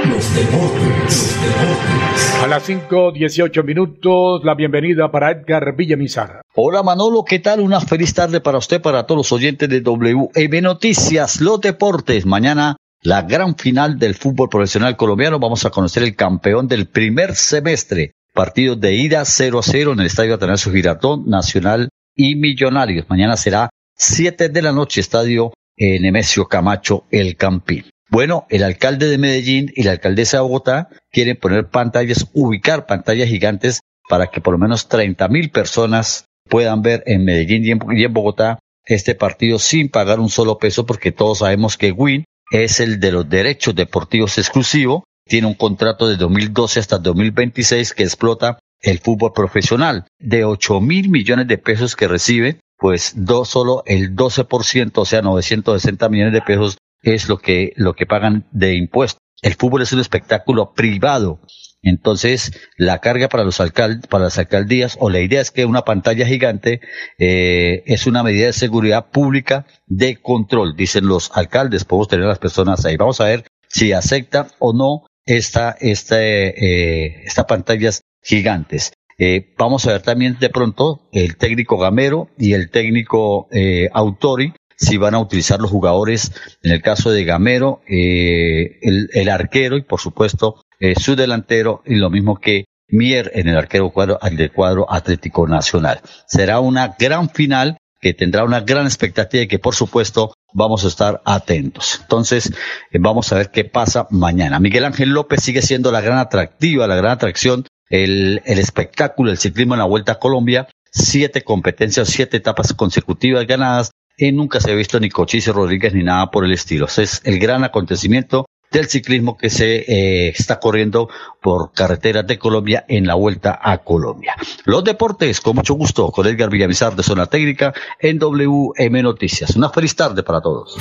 Los 0.08 0.34
deportes, 0.34 1.06
los 1.06 1.42
deportes. 1.42 2.34
A 2.42 2.46
las 2.46 2.68
5.18 2.68 3.64
minutos, 3.64 4.42
la 4.44 4.54
bienvenida 4.54 5.10
para 5.10 5.32
Edgar 5.32 5.74
Villamizar. 5.76 6.42
Hola 6.54 6.82
Manolo, 6.82 7.24
¿qué 7.24 7.38
tal? 7.40 7.60
Una 7.60 7.80
feliz 7.80 8.14
tarde 8.14 8.40
para 8.40 8.58
usted, 8.58 8.80
para 8.80 9.06
todos 9.06 9.18
los 9.18 9.32
oyentes 9.32 9.68
de 9.68 9.80
WM 9.80 10.62
Noticias, 10.62 11.40
los 11.40 11.60
deportes. 11.60 12.24
Mañana 12.26 12.76
la 13.02 13.22
gran 13.22 13.56
final 13.56 13.98
del 13.98 14.14
fútbol 14.14 14.48
profesional 14.48 14.96
colombiano. 14.96 15.38
Vamos 15.38 15.64
a 15.64 15.70
conocer 15.70 16.02
el 16.02 16.16
campeón 16.16 16.68
del 16.68 16.86
primer 16.86 17.34
semestre. 17.34 18.12
Partidos 18.34 18.80
de 18.80 18.94
ida 18.94 19.24
0 19.24 19.58
a 19.58 19.62
0 19.62 19.92
en 19.92 20.00
el 20.00 20.06
Estadio 20.06 20.34
Atanasio 20.34 20.72
Giratón, 20.72 21.28
Nacional 21.28 21.88
y 22.14 22.36
Millonarios. 22.36 23.06
Mañana 23.08 23.36
será 23.36 23.70
7 23.96 24.48
de 24.48 24.62
la 24.62 24.72
noche, 24.72 25.00
Estadio 25.00 25.52
Nemesio 25.76 26.46
Camacho, 26.46 27.04
El 27.10 27.36
Campín. 27.36 27.84
Bueno, 28.10 28.46
el 28.48 28.62
alcalde 28.62 29.08
de 29.08 29.18
Medellín 29.18 29.70
y 29.74 29.82
la 29.82 29.92
alcaldesa 29.92 30.38
de 30.38 30.42
Bogotá 30.42 30.88
quieren 31.10 31.36
poner 31.36 31.68
pantallas, 31.68 32.28
ubicar 32.32 32.86
pantallas 32.86 33.28
gigantes 33.28 33.80
para 34.08 34.28
que 34.28 34.40
por 34.40 34.54
lo 34.54 34.58
menos 34.58 34.88
30 34.88 35.28
mil 35.28 35.50
personas 35.50 36.24
puedan 36.48 36.80
ver 36.80 37.02
en 37.06 37.24
Medellín 37.24 37.64
y 37.64 38.04
en 38.04 38.12
Bogotá 38.12 38.58
este 38.84 39.14
partido 39.14 39.58
sin 39.58 39.90
pagar 39.90 40.18
un 40.18 40.30
solo 40.30 40.58
peso 40.58 40.86
porque 40.86 41.12
todos 41.12 41.38
sabemos 41.38 41.76
que 41.76 41.92
Win 41.92 42.24
es 42.50 42.80
el 42.80 43.00
de 43.00 43.12
los 43.12 43.28
derechos 43.28 43.74
deportivos 43.74 44.38
exclusivos. 44.38 45.02
Tiene 45.24 45.46
un 45.46 45.54
contrato 45.54 46.08
de 46.08 46.16
2012 46.16 46.80
hasta 46.80 46.98
2026 46.98 47.92
que 47.92 48.04
explota 48.04 48.58
el 48.80 48.98
fútbol 48.98 49.32
profesional. 49.32 50.06
De 50.18 50.44
8 50.44 50.80
mil 50.80 51.10
millones 51.10 51.48
de 51.48 51.58
pesos 51.58 51.96
que 51.96 52.08
recibe, 52.08 52.60
pues 52.78 53.12
do, 53.16 53.44
solo 53.44 53.82
el 53.86 54.14
12%, 54.14 54.92
o 54.94 55.04
sea, 55.04 55.22
960 55.22 56.08
millones 56.08 56.32
de 56.32 56.42
pesos 56.42 56.78
es 57.02 57.28
lo 57.28 57.38
que, 57.38 57.72
lo 57.76 57.94
que 57.94 58.06
pagan 58.06 58.46
de 58.52 58.74
impuestos. 58.74 59.20
El 59.42 59.54
fútbol 59.54 59.82
es 59.82 59.92
un 59.92 60.00
espectáculo 60.00 60.72
privado. 60.72 61.40
Entonces, 61.82 62.52
la 62.76 62.98
carga 62.98 63.28
para 63.28 63.44
los 63.44 63.60
alcaldes, 63.60 64.06
para 64.08 64.24
las 64.24 64.38
alcaldías, 64.38 64.96
o 65.00 65.10
la 65.10 65.20
idea 65.20 65.40
es 65.40 65.50
que 65.50 65.64
una 65.64 65.82
pantalla 65.82 66.26
gigante 66.26 66.80
eh, 67.18 67.82
es 67.86 68.06
una 68.06 68.22
medida 68.22 68.46
de 68.46 68.52
seguridad 68.52 69.10
pública 69.10 69.66
de 69.86 70.16
control, 70.16 70.76
dicen 70.76 71.06
los 71.06 71.30
alcaldes. 71.34 71.84
Podemos 71.84 72.08
tener 72.08 72.24
a 72.24 72.30
las 72.30 72.38
personas 72.38 72.84
ahí. 72.84 72.96
Vamos 72.96 73.20
a 73.20 73.24
ver 73.24 73.44
si 73.68 73.92
acepta 73.92 74.48
o 74.58 74.72
no 74.72 75.06
esta, 75.24 75.76
esta, 75.80 76.22
eh, 76.22 77.22
estas 77.24 77.44
pantallas 77.44 78.02
gigantes. 78.22 78.92
Eh, 79.18 79.52
vamos 79.58 79.86
a 79.86 79.92
ver 79.92 80.02
también 80.02 80.36
de 80.38 80.48
pronto 80.48 81.08
el 81.12 81.36
técnico 81.36 81.76
Gamero 81.76 82.28
y 82.38 82.52
el 82.52 82.70
técnico 82.70 83.48
eh, 83.50 83.88
Autori 83.92 84.52
si 84.78 84.96
van 84.96 85.14
a 85.14 85.18
utilizar 85.18 85.60
los 85.60 85.72
jugadores, 85.72 86.30
en 86.62 86.70
el 86.70 86.82
caso 86.82 87.10
de 87.10 87.24
Gamero, 87.24 87.80
eh, 87.88 88.78
el, 88.82 89.10
el, 89.12 89.28
arquero 89.28 89.76
y 89.76 89.82
por 89.82 90.00
supuesto 90.00 90.62
eh, 90.80 90.94
su 90.98 91.16
delantero 91.16 91.82
y 91.84 91.96
lo 91.96 92.10
mismo 92.10 92.38
que 92.38 92.64
Mier 92.90 93.30
en 93.34 93.48
el 93.48 93.56
arquero 93.56 93.90
cuadro, 93.90 94.18
del 94.32 94.50
cuadro 94.50 94.86
Atlético 94.90 95.46
Nacional. 95.46 96.00
Será 96.26 96.60
una 96.60 96.96
gran 96.98 97.28
final 97.28 97.76
que 98.00 98.14
tendrá 98.14 98.44
una 98.44 98.60
gran 98.60 98.86
expectativa 98.86 99.42
y 99.42 99.48
que 99.48 99.58
por 99.58 99.74
supuesto 99.74 100.32
vamos 100.54 100.84
a 100.84 100.88
estar 100.88 101.20
atentos. 101.24 101.98
Entonces, 102.02 102.52
eh, 102.90 102.98
vamos 102.98 103.32
a 103.32 103.36
ver 103.36 103.50
qué 103.50 103.64
pasa 103.64 104.06
mañana. 104.10 104.60
Miguel 104.60 104.84
Ángel 104.84 105.10
López 105.10 105.42
sigue 105.42 105.62
siendo 105.62 105.92
la 105.92 106.00
gran 106.00 106.18
atractiva, 106.18 106.86
la 106.86 106.96
gran 106.96 107.12
atracción, 107.12 107.66
el, 107.90 108.40
el 108.44 108.58
espectáculo, 108.58 109.30
el 109.30 109.38
ciclismo 109.38 109.74
en 109.74 109.80
la 109.80 109.86
Vuelta 109.86 110.12
a 110.12 110.18
Colombia. 110.18 110.68
Siete 110.90 111.42
competencias, 111.42 112.08
siete 112.08 112.38
etapas 112.38 112.72
consecutivas 112.72 113.46
ganadas, 113.46 113.90
y 114.16 114.32
nunca 114.32 114.58
se 114.60 114.72
ha 114.72 114.74
visto 114.74 114.98
ni 114.98 115.10
Cochise 115.10 115.52
Rodríguez 115.52 115.94
ni 115.94 116.02
nada 116.02 116.30
por 116.30 116.44
el 116.44 116.52
estilo. 116.52 116.86
es 116.86 117.20
el 117.24 117.38
gran 117.38 117.62
acontecimiento 117.62 118.46
del 118.70 118.86
ciclismo 118.86 119.36
que 119.36 119.50
se 119.50 119.78
eh, 119.78 120.28
está 120.28 120.60
corriendo 120.60 121.08
por 121.40 121.72
carreteras 121.72 122.26
de 122.26 122.38
Colombia 122.38 122.84
en 122.88 123.06
la 123.06 123.14
vuelta 123.14 123.58
a 123.62 123.78
Colombia. 123.78 124.34
Los 124.64 124.84
deportes, 124.84 125.40
con 125.40 125.56
mucho 125.56 125.74
gusto, 125.74 126.10
con 126.10 126.26
Edgar 126.26 126.50
Villamizar 126.50 126.94
de 126.94 127.02
Zona 127.02 127.26
Técnica 127.26 127.72
en 128.00 128.18
WM 128.18 129.02
Noticias. 129.02 129.56
Una 129.56 129.70
feliz 129.70 129.94
tarde 129.96 130.22
para 130.22 130.40
todos. 130.40 130.76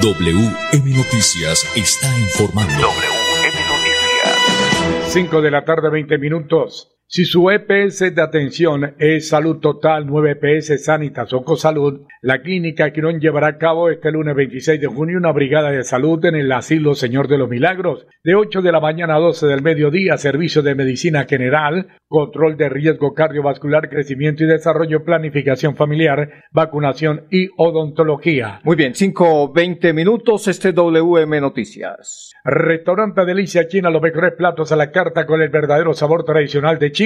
WM 0.00 0.96
Noticias 0.96 1.66
está 1.76 2.18
informando. 2.18 2.74
WM 2.74 3.58
Noticias. 3.68 5.12
5 5.12 5.40
de 5.40 5.50
la 5.50 5.64
tarde, 5.64 5.90
20 5.90 6.18
minutos. 6.18 6.93
Si 7.06 7.26
su 7.26 7.50
EPS 7.50 8.14
de 8.14 8.22
atención 8.22 8.94
es 8.98 9.28
Salud 9.28 9.58
Total, 9.60 10.06
9 10.06 10.38
EPS 10.40 10.82
Sanitas 10.84 11.32
o 11.34 11.56
Salud, 11.56 12.00
la 12.22 12.40
clínica 12.40 12.92
Quirón 12.92 13.20
llevará 13.20 13.48
a 13.48 13.58
cabo 13.58 13.90
este 13.90 14.10
lunes 14.10 14.34
26 14.34 14.80
de 14.80 14.86
junio 14.86 15.18
una 15.18 15.30
brigada 15.30 15.70
de 15.70 15.84
salud 15.84 16.24
en 16.24 16.34
el 16.34 16.50
asilo 16.50 16.94
Señor 16.94 17.28
de 17.28 17.36
los 17.36 17.48
Milagros, 17.48 18.06
de 18.24 18.34
8 18.34 18.62
de 18.62 18.72
la 18.72 18.80
mañana 18.80 19.16
a 19.16 19.20
12 19.20 19.46
del 19.46 19.62
mediodía, 19.62 20.16
servicio 20.16 20.62
de 20.62 20.74
medicina 20.74 21.26
general, 21.28 21.88
control 22.08 22.56
de 22.56 22.70
riesgo 22.70 23.12
cardiovascular, 23.12 23.90
crecimiento 23.90 24.42
y 24.42 24.46
desarrollo, 24.46 25.04
planificación 25.04 25.76
familiar, 25.76 26.44
vacunación 26.52 27.26
y 27.30 27.48
odontología. 27.58 28.60
Muy 28.64 28.76
bien, 28.76 28.94
5-20 28.94 29.92
minutos, 29.92 30.48
este 30.48 30.72
WM 30.72 31.40
Noticias. 31.40 32.32
Restaurante 32.44 33.24
Delicia 33.24 33.68
China, 33.68 33.90
los 33.90 34.02
mejores 34.02 34.32
platos 34.36 34.72
a 34.72 34.76
la 34.76 34.90
carta 34.90 35.26
con 35.26 35.42
el 35.42 35.50
verdadero 35.50 35.92
sabor 35.92 36.24
tradicional 36.24 36.78
de 36.78 36.92
China. 36.92 37.03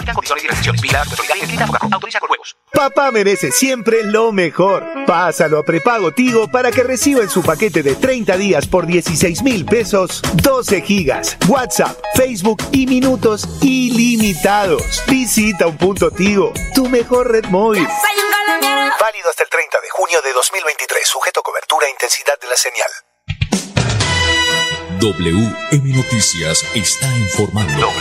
Papá 2.72 3.12
merece 3.12 3.50
siempre 3.50 3.95
lo 4.04 4.32
mejor. 4.32 4.84
Pásalo 5.06 5.58
a 5.58 5.64
prepago 5.64 6.12
Tigo 6.12 6.48
para 6.48 6.70
que 6.70 6.82
reciba 6.82 7.22
en 7.22 7.30
su 7.30 7.42
paquete 7.42 7.82
de 7.82 7.94
30 7.94 8.36
días 8.36 8.66
por 8.66 8.86
16 8.86 9.42
mil 9.42 9.64
pesos 9.64 10.22
12 10.42 10.80
gigas, 10.82 11.36
WhatsApp, 11.48 11.98
Facebook 12.14 12.62
y 12.72 12.86
minutos 12.86 13.48
ilimitados. 13.62 15.02
Visita 15.06 15.66
un 15.66 15.76
punto 15.76 16.10
Tigo, 16.10 16.52
tu 16.74 16.88
mejor 16.88 17.30
red 17.30 17.46
móvil. 17.46 17.86
Válido 17.86 19.30
hasta 19.30 19.42
el 19.42 19.48
30 19.50 19.80
de 19.80 19.90
junio 19.90 20.22
de 20.22 20.32
2023, 20.32 21.06
sujeto 21.06 21.40
a 21.40 21.42
cobertura 21.42 21.86
e 21.86 21.90
intensidad 21.90 22.38
de 22.40 22.48
la 22.48 22.56
señal. 22.56 22.90
WM 25.00 25.94
Noticias 25.94 26.64
está 26.74 27.06
informando. 27.18 27.92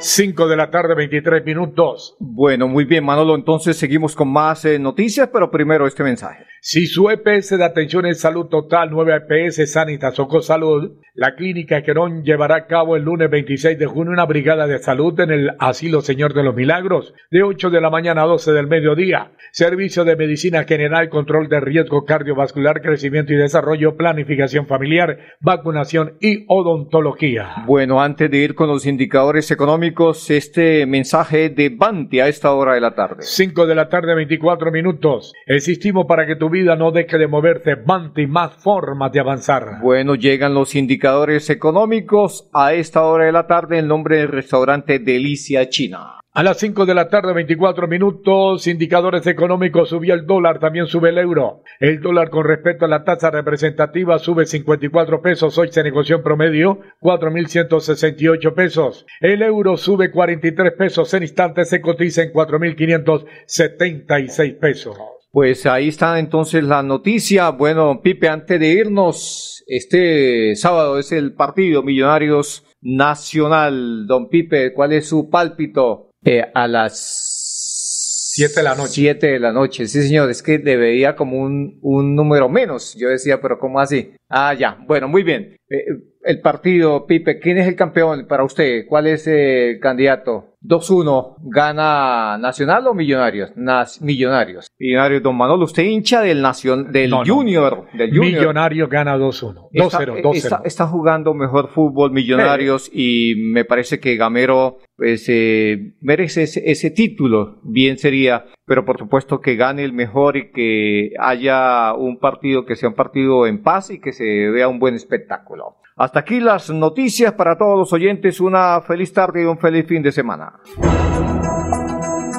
5 0.00 0.48
de 0.48 0.56
la 0.56 0.70
tarde, 0.70 0.94
23 0.94 1.44
minutos. 1.44 2.16
Bueno, 2.18 2.66
muy 2.66 2.84
bien, 2.84 3.04
Manolo. 3.04 3.34
Entonces 3.34 3.76
seguimos 3.76 4.16
con 4.16 4.32
más 4.32 4.64
eh, 4.64 4.78
noticias, 4.78 5.28
pero 5.32 5.50
primero 5.50 5.86
este 5.86 6.02
mensaje. 6.02 6.49
Si 6.62 6.86
su 6.86 7.08
EPS 7.08 7.56
de 7.56 7.64
atención 7.64 8.04
en 8.04 8.14
salud 8.14 8.48
total, 8.48 8.90
9 8.90 9.22
EPS 9.26 9.72
Sanitas 9.72 10.18
o 10.18 10.42
Salud, 10.42 10.92
la 11.14 11.34
clínica 11.34 11.82
Querón 11.82 12.22
llevará 12.22 12.56
a 12.56 12.66
cabo 12.66 12.96
el 12.96 13.02
lunes 13.04 13.30
26 13.30 13.78
de 13.78 13.86
junio 13.86 14.12
una 14.12 14.26
brigada 14.26 14.66
de 14.66 14.78
salud 14.78 15.18
en 15.20 15.30
el 15.30 15.50
Asilo 15.58 16.02
Señor 16.02 16.34
de 16.34 16.42
los 16.42 16.54
Milagros, 16.54 17.14
de 17.30 17.42
8 17.42 17.70
de 17.70 17.80
la 17.80 17.88
mañana 17.88 18.22
a 18.22 18.26
12 18.26 18.52
del 18.52 18.66
mediodía. 18.66 19.32
Servicio 19.52 20.04
de 20.04 20.16
medicina 20.16 20.64
general, 20.64 21.08
control 21.08 21.48
de 21.48 21.60
riesgo 21.60 22.04
cardiovascular, 22.04 22.82
crecimiento 22.82 23.32
y 23.32 23.36
desarrollo, 23.36 23.96
planificación 23.96 24.66
familiar, 24.66 25.18
vacunación 25.40 26.18
y 26.20 26.44
odontología. 26.46 27.64
Bueno, 27.66 28.02
antes 28.02 28.30
de 28.30 28.36
ir 28.36 28.54
con 28.54 28.68
los 28.68 28.84
indicadores 28.84 29.50
económicos, 29.50 30.30
este 30.30 30.84
mensaje 30.84 31.48
de 31.48 31.70
Banti 31.70 32.20
a 32.20 32.28
esta 32.28 32.52
hora 32.52 32.74
de 32.74 32.82
la 32.82 32.94
tarde. 32.94 33.22
5 33.22 33.66
de 33.66 33.74
la 33.74 33.88
tarde, 33.88 34.14
24 34.14 34.70
minutos. 34.70 35.32
Existimos 35.46 36.04
para 36.06 36.26
que 36.26 36.36
tu 36.36 36.49
vida 36.50 36.76
no 36.76 36.90
deje 36.90 37.16
de 37.16 37.26
moverse. 37.26 37.76
Banti, 37.76 38.26
más 38.26 38.52
formas 38.54 39.12
de 39.12 39.20
avanzar. 39.20 39.80
Bueno, 39.80 40.14
llegan 40.14 40.54
los 40.54 40.74
indicadores 40.74 41.48
económicos 41.48 42.48
a 42.52 42.74
esta 42.74 43.02
hora 43.02 43.26
de 43.26 43.32
la 43.32 43.46
tarde 43.46 43.78
en 43.78 43.88
nombre 43.88 44.18
del 44.18 44.28
restaurante 44.28 44.98
Delicia 44.98 45.68
China. 45.68 46.20
A 46.32 46.44
las 46.44 46.58
5 46.58 46.86
de 46.86 46.94
la 46.94 47.08
tarde, 47.08 47.32
24 47.32 47.88
minutos, 47.88 48.68
indicadores 48.68 49.26
económicos, 49.26 49.88
subió 49.88 50.14
el 50.14 50.26
dólar, 50.26 50.60
también 50.60 50.86
sube 50.86 51.08
el 51.08 51.18
euro. 51.18 51.64
El 51.80 52.00
dólar 52.00 52.30
con 52.30 52.44
respecto 52.44 52.84
a 52.84 52.88
la 52.88 53.02
tasa 53.02 53.32
representativa 53.32 54.16
sube 54.20 54.46
54 54.46 55.22
pesos, 55.22 55.58
hoy 55.58 55.72
se 55.72 55.82
negoció 55.82 56.18
en 56.18 56.22
promedio 56.22 56.78
4.168 57.00 58.54
pesos. 58.54 59.06
El 59.20 59.42
euro 59.42 59.76
sube 59.76 60.12
43 60.12 60.72
pesos, 60.74 61.12
en 61.14 61.24
instantes 61.24 61.68
se 61.68 61.80
cotiza 61.80 62.22
en 62.22 62.32
4.576 62.32 64.56
pesos. 64.56 65.19
Pues 65.32 65.64
ahí 65.66 65.88
está 65.88 66.18
entonces 66.18 66.64
la 66.64 66.82
noticia. 66.82 67.50
Bueno, 67.50 68.00
Pipe, 68.02 68.28
antes 68.28 68.58
de 68.58 68.68
irnos, 68.68 69.62
este 69.68 70.56
sábado 70.56 70.98
es 70.98 71.12
el 71.12 71.34
partido 71.34 71.84
Millonarios 71.84 72.64
Nacional. 72.80 74.08
Don 74.08 74.28
Pipe, 74.28 74.72
¿cuál 74.72 74.92
es 74.92 75.08
su 75.08 75.30
pálpito? 75.30 76.10
Eh, 76.24 76.42
a 76.52 76.66
las 76.66 78.32
7 78.34 78.54
de 78.56 78.62
la 78.62 78.74
noche. 78.74 78.92
7 78.92 79.26
de 79.28 79.38
la 79.38 79.52
noche, 79.52 79.86
sí 79.86 80.02
señor, 80.02 80.30
es 80.30 80.42
que 80.42 80.58
debería 80.58 81.14
como 81.14 81.38
un, 81.38 81.78
un 81.80 82.16
número 82.16 82.48
menos. 82.48 82.96
Yo 82.98 83.08
decía, 83.08 83.40
pero 83.40 83.58
¿cómo 83.60 83.78
así? 83.78 84.10
Ah, 84.28 84.52
ya, 84.54 84.78
bueno, 84.86 85.06
muy 85.06 85.22
bien. 85.22 85.59
Eh, 85.70 85.84
el 86.22 86.40
partido, 86.40 87.06
Pipe, 87.06 87.38
¿quién 87.38 87.58
es 87.58 87.66
el 87.68 87.76
campeón 87.76 88.26
para 88.28 88.44
usted? 88.44 88.84
¿Cuál 88.88 89.06
es 89.06 89.26
el 89.26 89.78
candidato? 89.80 90.56
2-1, 90.62 91.36
¿gana 91.44 92.36
Nacional 92.36 92.86
o 92.88 92.92
Millonarios? 92.92 93.52
millonarios. 94.00 94.66
Millonarios, 94.78 95.22
don 95.22 95.36
Manolo, 95.36 95.64
usted 95.64 95.84
hincha 95.84 96.20
del, 96.20 96.42
nacion 96.42 96.92
del, 96.92 97.12
junior, 97.12 97.86
del 97.94 98.10
Junior. 98.10 98.40
Millonarios 98.40 98.90
gana 98.90 99.16
2-1. 99.16 99.70
2-0, 99.72 100.22
2-0. 100.22 100.60
Está, 100.64 100.86
jugando 100.86 101.32
mejor 101.32 101.68
fútbol 101.68 102.10
Millonarios 102.10 102.90
y 102.92 103.34
me 103.36 103.64
parece 103.64 104.00
que 104.00 104.16
Gamero 104.16 104.78
pues, 104.96 105.24
eh, 105.28 105.94
merece 106.02 106.42
ese, 106.42 106.68
ese 106.70 106.90
título. 106.90 107.60
Bien 107.62 107.96
sería, 107.96 108.44
pero 108.70 108.84
por 108.84 109.00
supuesto 109.00 109.40
que 109.40 109.56
gane 109.56 109.82
el 109.82 109.92
mejor 109.92 110.36
y 110.36 110.52
que 110.52 111.10
haya 111.18 111.92
un 111.92 112.20
partido 112.20 112.64
que 112.64 112.76
sea 112.76 112.90
un 112.90 112.94
partido 112.94 113.44
en 113.48 113.64
paz 113.64 113.90
y 113.90 114.00
que 114.00 114.12
se 114.12 114.22
vea 114.24 114.68
un 114.68 114.78
buen 114.78 114.94
espectáculo. 114.94 115.74
Hasta 115.96 116.20
aquí 116.20 116.38
las 116.38 116.70
noticias 116.70 117.32
para 117.32 117.58
todos 117.58 117.76
los 117.76 117.92
oyentes. 117.92 118.38
Una 118.38 118.80
feliz 118.82 119.12
tarde 119.12 119.42
y 119.42 119.46
un 119.46 119.58
feliz 119.58 119.86
fin 119.88 120.04
de 120.04 120.12
semana. 120.12 120.52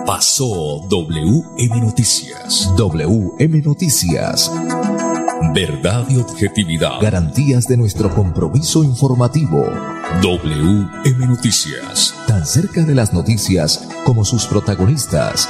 Pasó 0.05 0.87
WM 0.89 1.81
Noticias. 1.81 2.73
WM 2.77 3.61
Noticias. 3.65 4.49
Verdad 5.53 6.05
y 6.09 6.17
objetividad. 6.17 7.01
Garantías 7.01 7.67
de 7.67 7.75
nuestro 7.75 8.09
compromiso 8.09 8.85
informativo. 8.85 9.65
WM 10.21 11.27
Noticias. 11.27 12.15
Tan 12.25 12.45
cerca 12.45 12.83
de 12.83 12.95
las 12.95 13.13
noticias 13.13 13.89
como 14.05 14.23
sus 14.23 14.45
protagonistas. 14.45 15.49